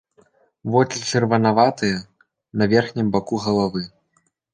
Вочы 0.75 1.01
чырванаватыя, 1.09 1.97
на 2.61 2.69
верхнім 2.71 3.13
баку 3.17 3.35
галавы. 3.45 3.83